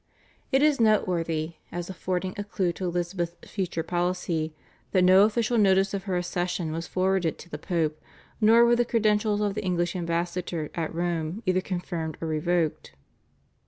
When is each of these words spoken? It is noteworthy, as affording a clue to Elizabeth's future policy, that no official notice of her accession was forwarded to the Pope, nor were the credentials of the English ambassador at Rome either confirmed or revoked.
It 0.51 0.63
is 0.63 0.81
noteworthy, 0.81 1.57
as 1.71 1.87
affording 1.87 2.33
a 2.35 2.43
clue 2.43 2.73
to 2.73 2.85
Elizabeth's 2.85 3.47
future 3.51 3.83
policy, 3.83 4.51
that 4.93 5.03
no 5.03 5.25
official 5.25 5.59
notice 5.59 5.93
of 5.93 6.05
her 6.05 6.17
accession 6.17 6.71
was 6.71 6.87
forwarded 6.87 7.37
to 7.37 7.49
the 7.51 7.59
Pope, 7.59 8.01
nor 8.41 8.65
were 8.65 8.75
the 8.75 8.83
credentials 8.83 9.41
of 9.41 9.53
the 9.53 9.63
English 9.63 9.95
ambassador 9.95 10.71
at 10.73 10.91
Rome 10.95 11.43
either 11.45 11.61
confirmed 11.61 12.17
or 12.19 12.25
revoked. 12.27 12.93